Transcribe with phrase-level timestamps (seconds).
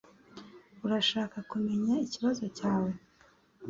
[0.85, 2.91] Urashaka kumenya ikibazo cyawe